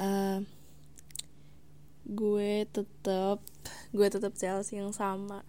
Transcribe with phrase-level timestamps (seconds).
[0.00, 0.40] Uh,
[2.08, 3.44] gue tetap
[3.92, 5.44] gue tetap Chelsea yang sama.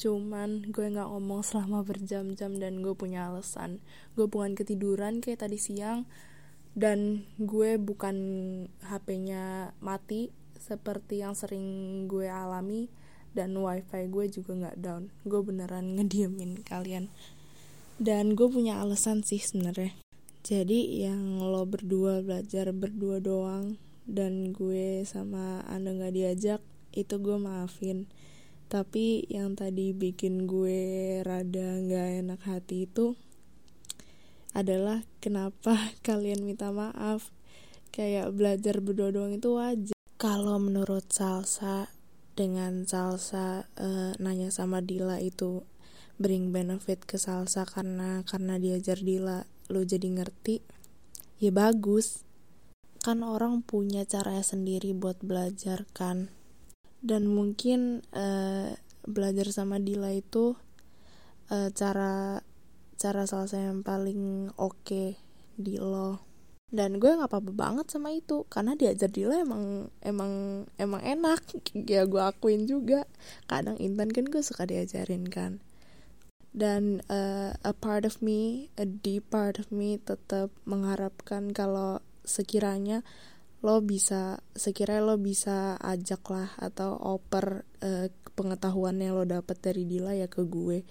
[0.00, 3.82] Cuman gue nggak ngomong selama berjam-jam dan gue punya alasan.
[4.16, 6.08] Gue bukan ketiduran kayak tadi siang
[6.78, 8.16] dan gue bukan
[8.86, 12.86] HP-nya mati seperti yang sering gue alami
[13.34, 15.10] dan wifi gue juga nggak down.
[15.26, 17.12] Gue beneran ngediemin kalian.
[18.00, 19.92] Dan gue punya alasan sih sebenarnya
[20.40, 23.76] jadi yang lo berdua belajar berdua doang
[24.08, 26.60] dan gue sama anda nggak diajak
[26.96, 28.08] itu gue maafin.
[28.70, 33.18] Tapi yang tadi bikin gue rada nggak enak hati itu
[34.54, 37.28] adalah kenapa kalian minta maaf.
[37.90, 39.98] Kayak belajar berdua doang itu wajar.
[40.14, 41.90] Kalau menurut salsa
[42.38, 45.66] dengan salsa uh, nanya sama Dila itu
[46.20, 50.60] bring benefit ke salsa karena karena diajar Dila lo jadi ngerti
[51.38, 52.26] ya bagus.
[53.00, 56.28] Kan orang punya caranya sendiri buat belajar kan.
[57.00, 58.76] Dan mungkin uh,
[59.08, 60.52] belajar sama Dila itu
[61.48, 62.44] uh, cara
[63.00, 65.08] cara saya yang paling oke okay
[65.56, 66.20] di lo.
[66.70, 70.32] Dan gue nggak apa-apa banget sama itu karena diajar Dila emang emang
[70.76, 71.40] emang enak.
[71.88, 73.08] Ya gue akuin juga.
[73.48, 75.64] Kadang Intan kan gue suka diajarin kan
[76.50, 83.06] dan uh, a part of me, a deep part of me tetap mengharapkan kalau sekiranya
[83.60, 89.84] lo bisa sekiranya lo bisa ajak lah atau oper uh, pengetahuan yang lo dapat dari
[89.84, 90.82] Dila ya ke gue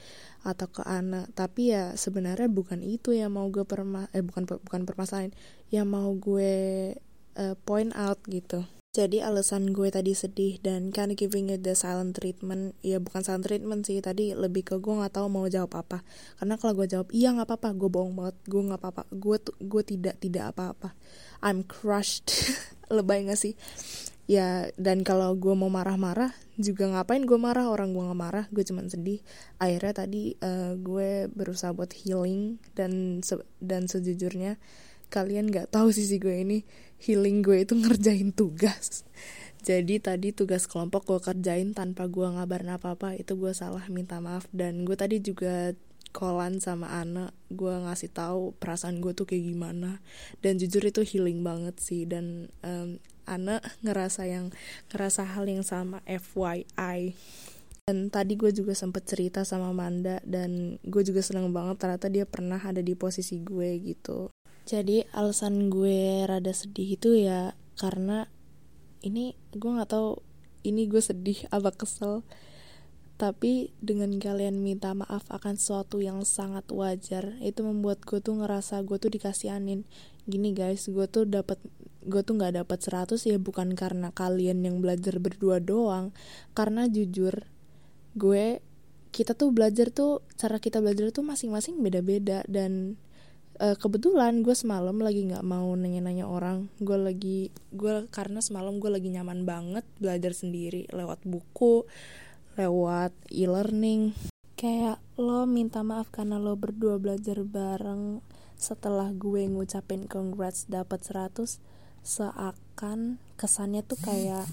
[0.45, 1.25] atau ke Ana.
[1.33, 5.33] Tapi ya sebenarnya bukan itu yang mau gue perma eh bukan bukan permasalahan
[5.73, 6.53] yang mau gue
[7.41, 12.17] uh, point out gitu jadi alasan gue tadi sedih dan of giving it the silent
[12.17, 16.01] treatment ya bukan silent treatment sih tadi lebih ke gue nggak tahu mau jawab apa.
[16.41, 19.83] Karena kalau gue jawab iya nggak apa-apa gue bohong banget gue nggak apa-apa gue gue
[19.85, 20.97] tidak tidak apa-apa.
[21.45, 22.33] I'm crushed.
[22.89, 23.53] Lebay gak sih?
[24.25, 27.69] Ya dan kalau gue mau marah-marah juga ngapain gue marah?
[27.69, 29.21] Orang gue nggak marah gue cuman sedih.
[29.61, 34.57] Akhirnya tadi uh, gue berusaha buat healing dan se dan sejujurnya
[35.09, 36.57] kalian nggak tahu sisi gue ini
[37.01, 39.03] healing gue itu ngerjain tugas.
[39.59, 44.47] Jadi tadi tugas kelompok gue kerjain tanpa gue ngabarin apa-apa itu gue salah minta maaf.
[44.55, 45.75] Dan gue tadi juga
[46.09, 49.99] kolan sama Ana gue ngasih tahu perasaan gue tuh kayak gimana.
[50.39, 52.07] Dan jujur itu healing banget sih.
[52.07, 54.55] Dan um, Ana ngerasa yang
[54.95, 57.13] ngerasa hal yang sama FYI
[57.89, 62.29] dan tadi gue juga sempet cerita sama Manda dan gue juga seneng banget ternyata dia
[62.29, 64.29] pernah ada di posisi gue gitu
[64.69, 68.29] jadi alasan gue rada sedih itu ya karena
[69.01, 70.21] ini gue nggak tahu
[70.61, 72.21] ini gue sedih apa kesel.
[73.19, 78.79] Tapi dengan kalian minta maaf akan sesuatu yang sangat wajar itu membuat gue tuh ngerasa
[78.85, 79.83] gue tuh dikasihanin.
[80.29, 81.59] Gini guys gue tuh dapat
[82.05, 86.15] gue tuh nggak dapat 100 ya bukan karena kalian yang belajar berdua doang.
[86.55, 87.43] Karena jujur
[88.15, 88.61] gue
[89.09, 93.01] kita tuh belajar tuh cara kita belajar tuh masing-masing beda-beda dan
[93.59, 96.71] uh, kebetulan gue semalam lagi nggak mau nanya-nanya orang.
[96.79, 97.39] Gue lagi
[97.75, 101.85] gue karena semalam gue lagi nyaman banget belajar sendiri lewat buku
[102.55, 104.15] lewat e-learning.
[104.59, 108.19] Kayak lo minta maaf karena lo berdua belajar bareng
[108.59, 111.63] setelah gue ngucapin congrats dapat 100
[112.03, 114.43] seakan kesannya tuh kayak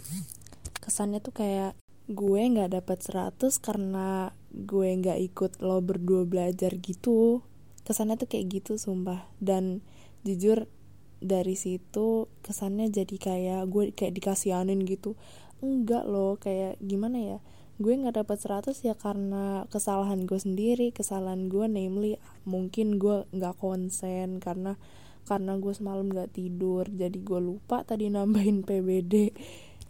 [0.78, 1.74] kesannya tuh kayak
[2.06, 7.42] gue nggak dapat 100 karena gue nggak ikut lo berdua belajar gitu
[7.86, 9.30] kesannya tuh kayak gitu sumpah.
[9.38, 9.86] Dan
[10.26, 10.66] jujur
[11.22, 15.14] dari situ kesannya jadi kayak gue kayak dikasihanin gitu.
[15.62, 17.38] Enggak loh kayak gimana ya
[17.76, 22.16] gue nggak dapat 100 ya karena kesalahan gue sendiri kesalahan gue namely
[22.48, 24.80] mungkin gue nggak konsen karena
[25.26, 26.86] karena gue semalam nggak tidur.
[26.86, 29.34] Jadi gue lupa tadi nambahin PBD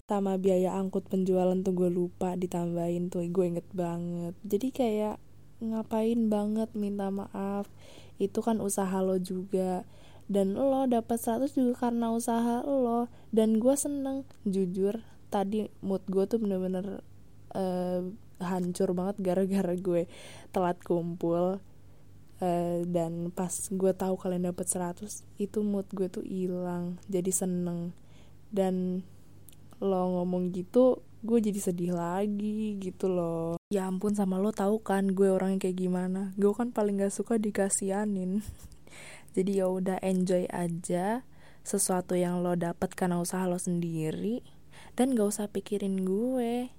[0.08, 4.34] sama biaya angkut penjualan tuh gue lupa ditambahin tuh gue inget banget.
[4.42, 5.16] Jadi kayak
[5.60, 7.68] ngapain banget minta maaf?
[8.16, 9.84] Itu kan usaha lo juga.
[10.26, 13.08] Dan lo dapat 100 juga karena usaha lo.
[13.30, 14.26] Dan gue seneng.
[14.42, 17.02] Jujur tadi mood gue tuh bener-bener
[17.52, 18.00] uh,
[18.40, 20.10] hancur banget gara-gara gue
[20.50, 21.62] telat kumpul.
[22.36, 27.00] Uh, dan pas gue tahu kalian dapat 100 itu mood gue tuh hilang.
[27.08, 27.96] Jadi seneng.
[28.52, 29.04] Dan
[29.80, 33.56] lo ngomong gitu gue jadi sedih lagi gitu loh.
[33.72, 36.36] Ya ampun sama lo tahu kan gue orang yang kayak gimana.
[36.36, 38.44] Gue kan paling gak suka dikasianin.
[39.36, 41.24] Jadi ya udah enjoy aja
[41.66, 44.40] sesuatu yang lo dapat karena usaha lo sendiri
[44.96, 46.72] dan gak usah pikirin gue.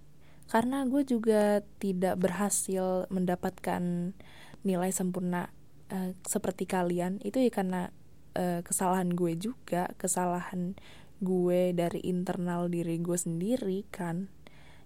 [0.47, 4.15] Karena gue juga tidak berhasil mendapatkan
[4.63, 5.51] nilai sempurna
[5.91, 7.19] uh, seperti kalian.
[7.19, 7.91] Itu ya karena
[8.37, 10.79] uh, kesalahan gue juga kesalahan
[11.19, 14.29] gue dari internal diri gue sendiri kan.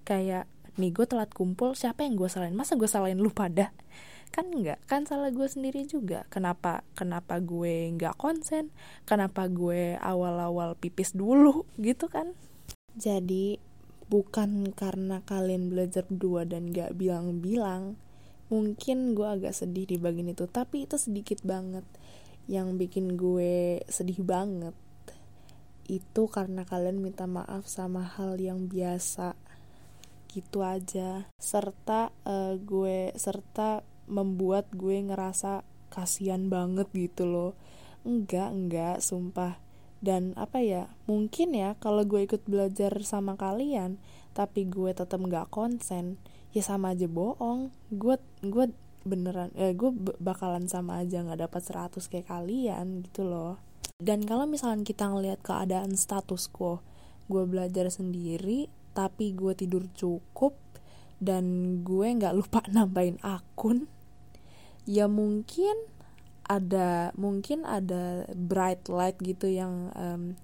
[0.08, 0.50] Kayak
[0.80, 2.56] nih gue telat kumpul siapa yang gue salahin?
[2.56, 3.76] Masa gue salahin lu pada?
[4.32, 6.24] Kan enggak kan salah gue sendiri juga.
[6.32, 8.72] Kenapa kenapa gue nggak konsen?
[9.04, 11.68] Kenapa gue awal-awal pipis dulu?
[11.76, 12.32] Gitu kan.
[12.96, 13.60] Jadi
[14.12, 17.96] bukan karena kalian belajar berdua dan gak bilang-bilang
[18.52, 21.88] mungkin gue agak sedih di bagian itu tapi itu sedikit banget
[22.52, 24.76] yang bikin gue sedih banget
[25.92, 29.36] itu karena kalian minta maaf sama hal yang biasa.
[30.32, 31.28] Gitu aja.
[31.36, 37.52] Serta uh, gue serta membuat gue ngerasa kasihan banget gitu loh.
[38.08, 39.60] Enggak enggak sumpah.
[40.00, 44.02] Dan apa ya mungkin ya kalau gue ikut belajar sama kalian
[44.32, 46.16] tapi gue tetap nggak konsen
[46.56, 47.76] ya sama aja bohong.
[47.92, 48.72] Gue gue
[49.04, 49.92] beneran eh gue
[50.24, 53.58] bakalan sama aja nggak dapat 100 kayak kalian gitu loh
[54.02, 56.82] dan kalau misalnya kita ngelihat keadaan status quo
[57.30, 60.58] gue belajar sendiri tapi gue tidur cukup
[61.22, 63.86] dan gue nggak lupa nambahin akun
[64.90, 65.78] ya mungkin
[66.52, 70.36] ada mungkin ada bright light gitu yang um,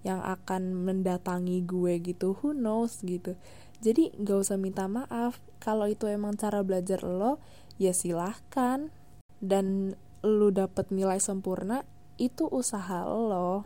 [0.00, 2.38] yang akan mendatangi gue gitu.
[2.40, 3.36] Who knows gitu.
[3.80, 5.40] Jadi gak usah minta maaf.
[5.60, 7.40] Kalau itu emang cara belajar lo
[7.76, 8.92] ya silahkan.
[9.40, 11.84] Dan lu dapet nilai sempurna
[12.20, 13.64] itu usaha lo.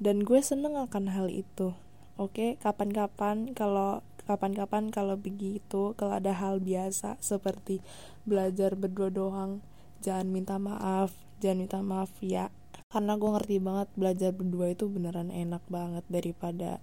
[0.00, 1.76] Dan gue seneng akan hal itu.
[2.16, 2.62] Oke okay?
[2.62, 7.84] kapan-kapan kalau kapan-kapan kalau begitu kalau ada hal biasa seperti
[8.24, 9.60] belajar berdua doang
[10.00, 11.12] jangan minta maaf
[11.44, 12.48] jangan minta maaf ya.
[12.88, 16.78] Karena gue ngerti banget belajar berdua itu beneran enak banget daripada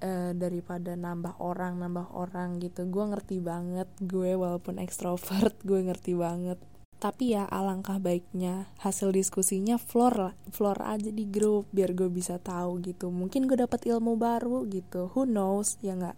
[0.00, 2.86] uh, daripada nambah orang nambah orang gitu.
[2.88, 6.62] Gue ngerti banget gue walaupun ekstrovert gue ngerti banget
[7.04, 12.80] tapi ya alangkah baiknya hasil diskusinya floor floor aja di grup biar gue bisa tahu
[12.80, 13.12] gitu.
[13.12, 15.12] Mungkin gue dapat ilmu baru gitu.
[15.12, 16.16] Who knows ya nggak?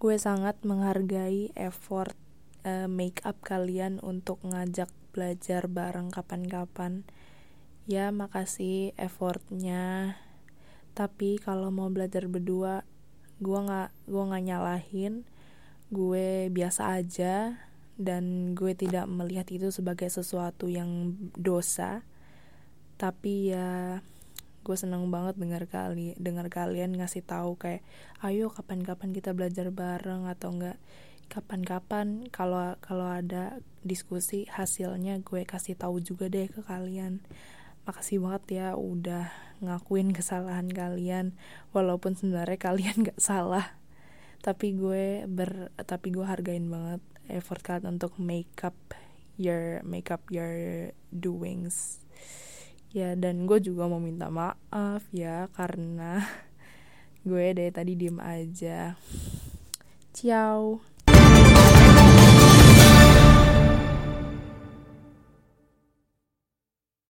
[0.00, 2.16] Gue sangat menghargai effort
[2.64, 7.04] uh, make up kalian untuk ngajak belajar bareng kapan-kapan.
[7.84, 10.16] Ya makasih effortnya.
[10.96, 12.80] Tapi kalau mau belajar berdua
[13.44, 15.28] gue nggak gue nggak nyalahin.
[15.92, 17.67] Gue biasa aja
[17.98, 22.06] dan gue tidak melihat itu sebagai sesuatu yang dosa.
[22.94, 23.98] Tapi ya
[24.62, 27.82] gue seneng banget dengar kali dengar kalian ngasih tahu kayak
[28.20, 30.78] ayo kapan-kapan kita belajar bareng atau enggak.
[31.28, 37.20] Kapan-kapan kalau kalau ada diskusi hasilnya gue kasih tahu juga deh ke kalian.
[37.84, 39.28] Makasih banget ya udah
[39.58, 41.34] ngakuin kesalahan kalian
[41.74, 43.74] walaupun sebenarnya kalian nggak salah.
[44.38, 48.76] Tapi gue ber tapi gue hargain banget effort kalian untuk make up
[49.38, 52.02] your make up your doings.
[52.90, 56.24] Ya dan gue juga mau minta maaf ya karena
[57.28, 58.96] gue dari tadi diem aja.
[60.12, 60.82] Ciao